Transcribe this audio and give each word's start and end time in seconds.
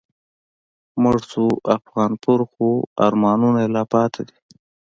مړ 1.01 1.17
شو 1.29 1.45
افغانپور 1.77 2.39
خو 2.51 2.67
آرمانونه 3.05 3.59
یې 3.63 3.69
لا 3.75 3.83
پاتی 3.91 4.23
دي 4.29 4.37